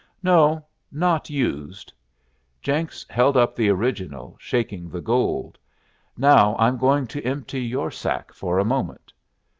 "No; 0.23 0.65
not 0.91 1.29
used." 1.29 1.93
Jenks 2.63 3.05
held 3.07 3.37
up 3.37 3.55
the 3.55 3.69
original, 3.69 4.35
shaking 4.39 4.89
the 4.89 4.99
gold. 4.99 5.59
"Now 6.17 6.55
I'm 6.57 6.77
going 6.77 7.05
to 7.05 7.23
empty 7.23 7.61
your 7.61 7.91
sack 7.91 8.33
for 8.33 8.57
a 8.57 8.65
moment." 8.65 9.13